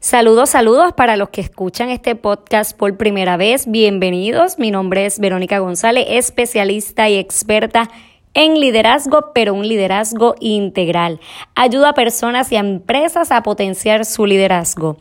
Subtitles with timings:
[0.00, 3.66] Saludos, saludos para los que escuchan este podcast por primera vez.
[3.66, 4.58] Bienvenidos.
[4.58, 7.90] Mi nombre es Verónica González, especialista y experta
[8.34, 11.18] en liderazgo, pero un liderazgo integral.
[11.54, 14.98] Ayuda a personas y a empresas a potenciar su liderazgo.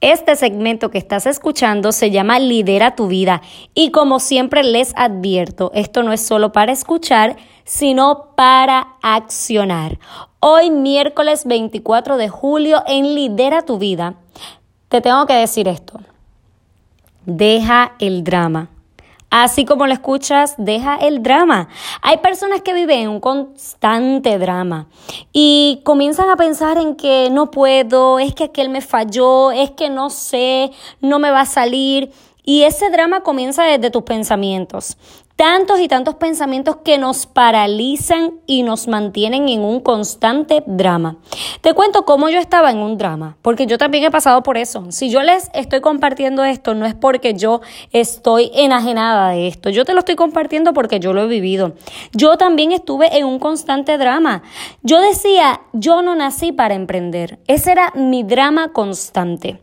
[0.00, 3.42] Este segmento que estás escuchando se llama Lidera tu vida
[3.74, 9.98] y como siempre les advierto, esto no es solo para escuchar, sino para accionar.
[10.38, 14.14] Hoy miércoles 24 de julio en Lidera tu vida,
[14.88, 15.98] te tengo que decir esto.
[17.26, 18.68] Deja el drama.
[19.30, 21.68] Así como lo escuchas, deja el drama.
[22.00, 24.88] Hay personas que viven en un constante drama
[25.32, 29.90] y comienzan a pensar en que no puedo, es que aquel me falló, es que
[29.90, 30.70] no sé,
[31.00, 32.10] no me va a salir.
[32.42, 34.96] Y ese drama comienza desde tus pensamientos
[35.38, 41.18] tantos y tantos pensamientos que nos paralizan y nos mantienen en un constante drama.
[41.60, 44.90] Te cuento cómo yo estaba en un drama, porque yo también he pasado por eso.
[44.90, 47.60] Si yo les estoy compartiendo esto, no es porque yo
[47.92, 51.76] estoy enajenada de esto, yo te lo estoy compartiendo porque yo lo he vivido.
[52.12, 54.42] Yo también estuve en un constante drama.
[54.82, 57.38] Yo decía, yo no nací para emprender.
[57.46, 59.60] Ese era mi drama constante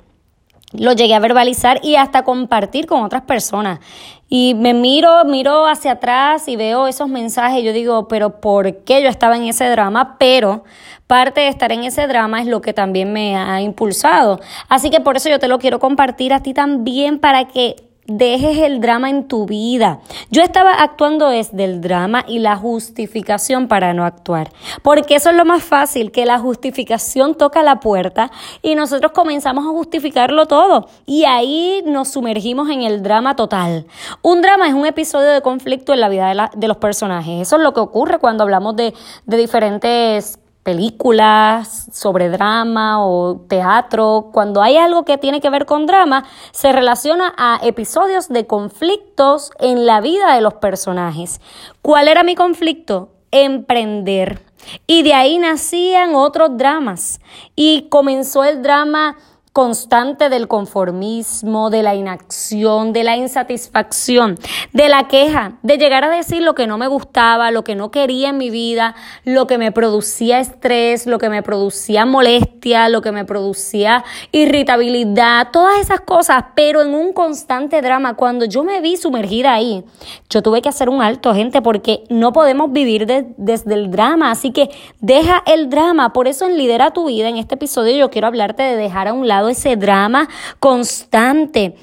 [0.74, 3.80] lo llegué a verbalizar y hasta compartir con otras personas.
[4.28, 8.84] Y me miro, miro hacia atrás y veo esos mensajes y yo digo, pero ¿por
[8.84, 10.18] qué yo estaba en ese drama?
[10.18, 10.64] Pero
[11.08, 14.40] parte de estar en ese drama es lo que también me ha impulsado.
[14.68, 17.76] Así que por eso yo te lo quiero compartir a ti también para que
[18.08, 20.00] dejes el drama en tu vida.
[20.30, 24.52] Yo estaba actuando desde el drama y la justificación para no actuar,
[24.84, 29.66] porque eso es lo más fácil, que la justificación toca la puerta y nosotros comenzamos
[29.66, 33.86] a justificarlo todo y ahí nos sumergimos en el drama total.
[34.22, 37.42] Un drama es un episodio de conflicto en la vida de, de los personajes.
[37.42, 38.94] Eso es lo que ocurre cuando hablamos de,
[39.26, 45.86] de diferentes películas sobre drama o teatro, cuando hay algo que tiene que ver con
[45.86, 51.40] drama, se relaciona a episodios de conflictos en la vida de los personajes.
[51.84, 53.10] ¿Cuál era mi conflicto?
[53.30, 54.42] Emprender.
[54.88, 57.22] Y de ahí nacían otros dramas.
[57.56, 59.18] Y comenzó el drama
[59.56, 64.38] constante del conformismo, de la inacción, de la insatisfacción,
[64.74, 67.90] de la queja, de llegar a decir lo que no me gustaba, lo que no
[67.90, 73.02] quería en mi vida, lo que me producía estrés, lo que me producía molestia, lo
[73.02, 78.16] que me producía irritabilidad, todas esas cosas, pero en un constante drama.
[78.16, 79.86] Cuando yo me vi sumergida ahí,
[80.30, 83.08] yo tuve que hacer un alto, gente, porque no podemos vivir
[83.38, 86.12] desde el drama, así que deja el drama.
[86.12, 89.14] Por eso en Lidera tu vida, en este episodio yo quiero hablarte de dejar a
[89.14, 90.28] un lado ese drama
[90.60, 91.76] constante.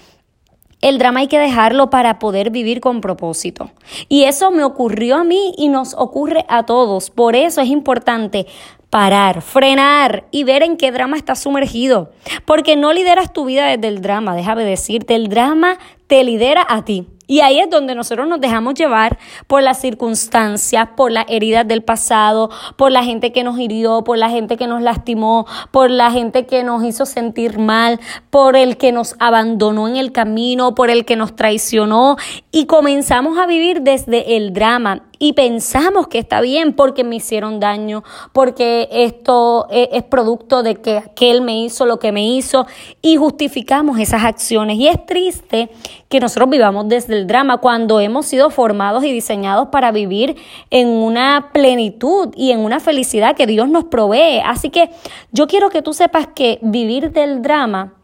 [0.81, 3.71] El drama hay que dejarlo para poder vivir con propósito.
[4.09, 7.11] Y eso me ocurrió a mí y nos ocurre a todos.
[7.11, 8.47] Por eso es importante
[8.93, 12.11] parar, frenar y ver en qué drama estás sumergido.
[12.45, 16.85] Porque no lideras tu vida desde el drama, déjame decirte, el drama te lidera a
[16.85, 17.07] ti.
[17.33, 21.83] Y ahí es donde nosotros nos dejamos llevar por las circunstancias, por las heridas del
[21.83, 26.11] pasado, por la gente que nos hirió, por la gente que nos lastimó, por la
[26.11, 30.91] gente que nos hizo sentir mal, por el que nos abandonó en el camino, por
[30.91, 32.19] el que nos traicionó.
[32.51, 37.61] Y comenzamos a vivir desde el drama y pensamos que está bien porque me hicieron
[37.61, 42.67] daño, porque esto e, es producto de que aquel me hizo lo que me hizo
[43.03, 44.79] y justificamos esas acciones.
[44.79, 45.71] Y es triste
[46.09, 50.37] que nosotros vivamos desde el drama cuando hemos sido formados y diseñados para vivir
[50.71, 54.41] en una plenitud y en una felicidad que Dios nos provee.
[54.45, 54.91] Así que
[55.33, 57.95] yo quiero que tú sepas que vivir del drama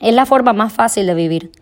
[0.00, 1.52] es la forma más fácil de vivir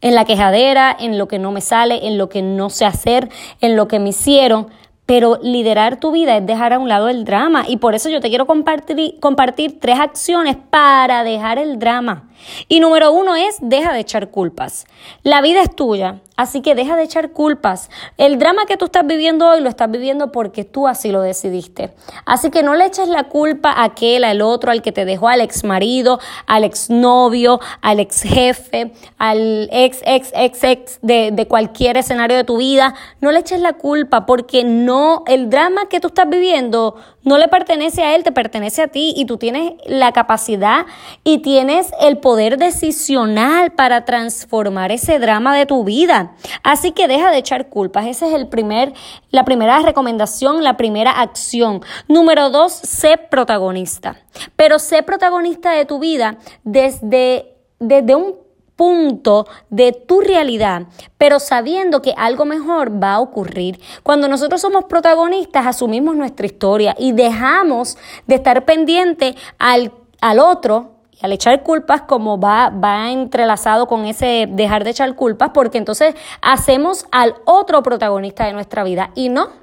[0.00, 3.28] en la quejadera, en lo que no me sale, en lo que no sé hacer,
[3.60, 4.68] en lo que me hicieron.
[5.10, 7.64] Pero liderar tu vida es dejar a un lado el drama.
[7.66, 12.30] Y por eso yo te quiero compartir, compartir tres acciones para dejar el drama.
[12.68, 14.86] Y número uno es, deja de echar culpas.
[15.22, 17.90] La vida es tuya, así que deja de echar culpas.
[18.16, 21.92] El drama que tú estás viviendo hoy lo estás viviendo porque tú así lo decidiste.
[22.24, 25.28] Así que no le eches la culpa a aquel, al otro, al que te dejó,
[25.28, 31.30] al ex marido, al ex novio, al ex jefe, al ex, ex, ex, ex de,
[31.32, 32.94] de cualquier escenario de tu vida.
[33.20, 37.48] No le eches la culpa porque no, el drama que tú estás viviendo no le
[37.48, 40.86] pertenece a él, te pertenece a ti y tú tienes la capacidad
[41.22, 46.32] y tienes el poder decisional para transformar ese drama de tu vida.
[46.62, 48.06] Así que deja de echar culpas.
[48.06, 48.92] Esa es el primer,
[49.30, 51.82] la primera recomendación, la primera acción.
[52.08, 54.16] Número dos, sé protagonista.
[54.56, 58.49] Pero sé protagonista de tu vida desde, desde un
[58.80, 60.84] punto de tu realidad,
[61.18, 63.78] pero sabiendo que algo mejor va a ocurrir.
[64.02, 69.92] Cuando nosotros somos protagonistas, asumimos nuestra historia y dejamos de estar pendiente al,
[70.22, 75.50] al otro al echar culpas, como va, va entrelazado con ese dejar de echar culpas,
[75.52, 79.59] porque entonces hacemos al otro protagonista de nuestra vida y no.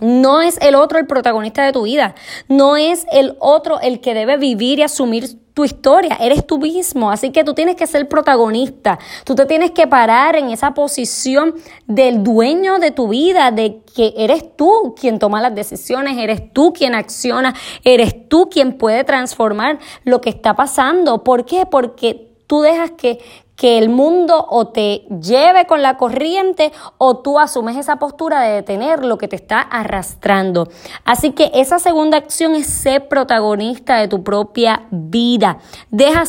[0.00, 2.14] No es el otro el protagonista de tu vida.
[2.48, 6.16] No es el otro el que debe vivir y asumir tu historia.
[6.20, 7.10] Eres tú mismo.
[7.10, 8.98] Así que tú tienes que ser protagonista.
[9.24, 11.54] Tú te tienes que parar en esa posición
[11.86, 16.72] del dueño de tu vida, de que eres tú quien toma las decisiones, eres tú
[16.72, 17.54] quien acciona,
[17.84, 21.24] eres tú quien puede transformar lo que está pasando.
[21.24, 21.66] ¿Por qué?
[21.66, 23.20] Porque tú dejas que,
[23.60, 28.54] que el mundo o te lleve con la corriente o tú asumes esa postura de
[28.54, 30.70] detener lo que te está arrastrando.
[31.04, 35.58] Así que esa segunda acción es ser protagonista de tu propia vida.
[35.90, 36.24] Deja,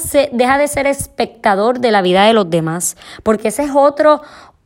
[0.58, 4.22] de ser espectador de la vida de los demás, porque ese es otro,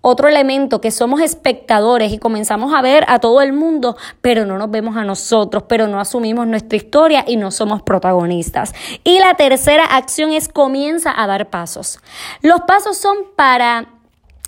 [0.07, 4.59] otro elemento que somos espectadores y comenzamos a ver a todo el mundo, pero no
[4.59, 8.75] nos vemos a nosotros, pero no asumimos nuestra historia y no somos protagonistas.
[9.03, 11.99] Y la tercera acción es comienza a dar pasos.
[12.43, 13.87] Los pasos son para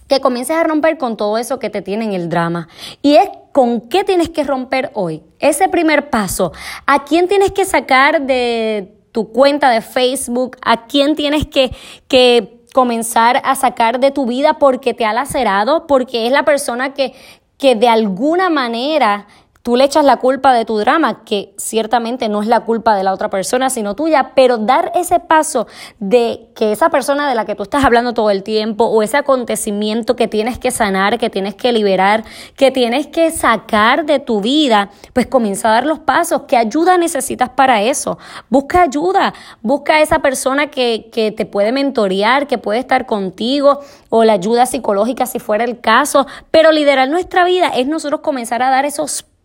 [0.07, 2.67] que comiences a romper con todo eso que te tiene en el drama.
[3.01, 5.23] Y es con qué tienes que romper hoy.
[5.39, 6.51] Ese primer paso.
[6.85, 10.55] ¿A quién tienes que sacar de tu cuenta de Facebook?
[10.61, 11.75] ¿A quién tienes que,
[12.07, 16.93] que comenzar a sacar de tu vida porque te ha lacerado, porque es la persona
[16.93, 17.15] que,
[17.57, 19.25] que de alguna manera
[19.67, 23.03] tú le echas la culpa de tu drama, que ciertamente no es la culpa de
[23.03, 25.67] la otra persona, sino tuya, pero dar ese paso
[25.99, 29.17] de que esa persona de la que tú estás hablando todo el tiempo o ese
[29.17, 32.23] acontecimiento que tienes que sanar, que tienes que liberar,
[32.55, 36.43] que tienes que sacar de tu vida, pues comienza a dar los pasos.
[36.47, 38.17] ¿Qué ayuda necesitas para eso?
[38.49, 43.81] Busca ayuda, busca a esa persona que, que te puede mentorear, que puede estar contigo
[44.07, 48.63] o la ayuda psicológica si fuera el caso, pero liderar nuestra vida es nosotros comenzar
[48.63, 49.36] a dar esos pasos,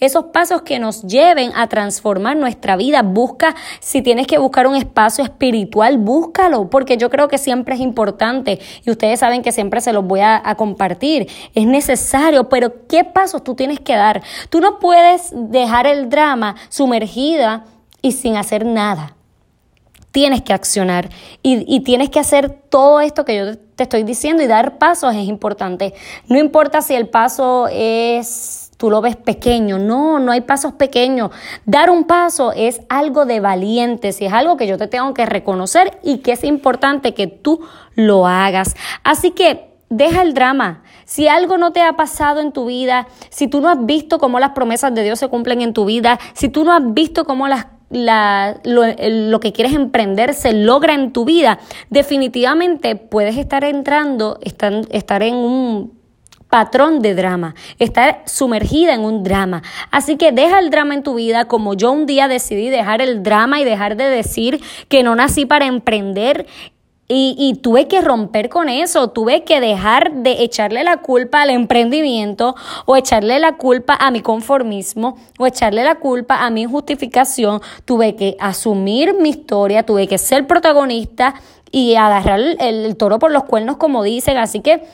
[0.00, 3.02] esos pasos que nos lleven a transformar nuestra vida.
[3.02, 7.80] Busca, si tienes que buscar un espacio espiritual, búscalo, porque yo creo que siempre es
[7.80, 11.28] importante y ustedes saben que siempre se los voy a, a compartir.
[11.54, 14.22] Es necesario, pero ¿qué pasos tú tienes que dar?
[14.48, 17.64] Tú no puedes dejar el drama sumergida
[18.02, 19.14] y sin hacer nada
[20.12, 21.08] tienes que accionar
[21.40, 25.14] y, y, tienes que hacer todo esto que yo te estoy diciendo y dar pasos
[25.14, 25.94] es importante.
[26.26, 29.78] No importa si el paso es tú lo ves pequeño.
[29.78, 31.30] No, no hay pasos pequeños.
[31.66, 35.26] Dar un paso es algo de valientes y es algo que yo te tengo que
[35.26, 37.60] reconocer y que es importante que tú
[37.94, 38.74] lo hagas.
[39.04, 40.82] Así que deja el drama.
[41.04, 44.40] Si algo no te ha pasado en tu vida, si tú no has visto cómo
[44.40, 47.48] las promesas de Dios se cumplen en tu vida, si tú no has visto cómo
[47.48, 51.58] las lo, que quieres emprender se logra en tu vida,
[51.90, 55.99] definitivamente puedes estar entrando, estar en un
[56.50, 59.62] patrón de drama, estar sumergida en un drama.
[59.90, 63.22] Así que deja el drama en tu vida como yo un día decidí dejar el
[63.22, 66.46] drama y dejar de decir que no nací para emprender
[67.12, 71.50] y, y, tuve que romper con eso, tuve que dejar de echarle la culpa al
[71.50, 72.54] emprendimiento
[72.86, 78.14] o echarle la culpa a mi conformismo o echarle la culpa a mi injustificación, tuve
[78.14, 81.34] que asumir mi historia, tuve que ser protagonista
[81.72, 84.84] y agarrar el, el toro por los cuernos como dicen, así que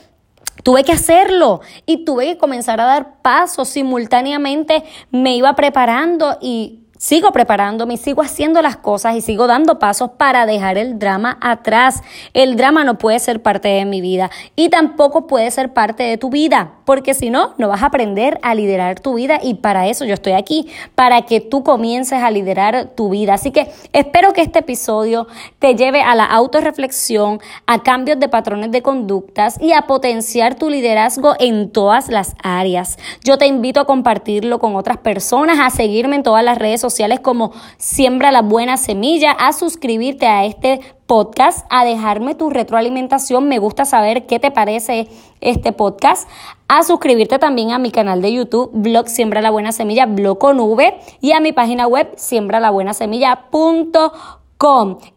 [0.63, 4.83] Tuve que hacerlo y tuve que comenzar a dar pasos simultáneamente.
[5.11, 10.47] Me iba preparando y Sigo preparándome, sigo haciendo las cosas y sigo dando pasos para
[10.47, 12.01] dejar el drama atrás.
[12.33, 16.17] El drama no puede ser parte de mi vida y tampoco puede ser parte de
[16.17, 19.87] tu vida, porque si no, no vas a aprender a liderar tu vida y para
[19.87, 23.35] eso yo estoy aquí, para que tú comiences a liderar tu vida.
[23.35, 25.27] Así que espero que este episodio
[25.59, 30.71] te lleve a la autorreflexión, a cambios de patrones de conductas y a potenciar tu
[30.71, 32.97] liderazgo en todas las áreas.
[33.23, 36.86] Yo te invito a compartirlo con otras personas, a seguirme en todas las redes sociales
[36.87, 43.47] sociales como Siembra la Buena Semilla, a suscribirte a este podcast, a dejarme tu retroalimentación.
[43.47, 45.09] Me gusta saber qué te parece
[45.41, 46.29] este podcast.
[46.69, 50.59] A suscribirte también a mi canal de YouTube, blog Siembra la Buena Semilla, blog con
[50.59, 54.36] V, y a mi página web, siembralabuenasemilla.com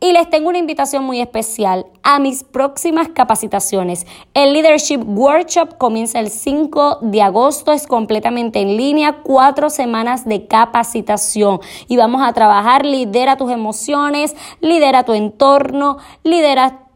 [0.01, 4.07] y les tengo una invitación muy especial a mis próximas capacitaciones.
[4.35, 10.47] El Leadership Workshop comienza el 5 de agosto, es completamente en línea, cuatro semanas de
[10.47, 16.89] capacitación y vamos a trabajar, lidera tus emociones, lidera tu entorno, lidera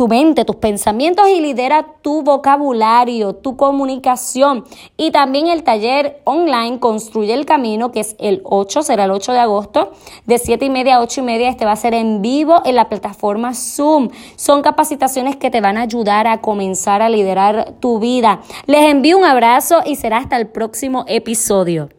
[0.00, 4.64] tu mente, tus pensamientos y lidera tu vocabulario, tu comunicación.
[4.96, 9.34] Y también el taller online Construye el Camino, que es el 8, será el 8
[9.34, 9.92] de agosto,
[10.24, 11.50] de 7 y media a 8 y media.
[11.50, 14.08] Este va a ser en vivo en la plataforma Zoom.
[14.36, 18.40] Son capacitaciones que te van a ayudar a comenzar a liderar tu vida.
[18.64, 21.90] Les envío un abrazo y será hasta el próximo episodio.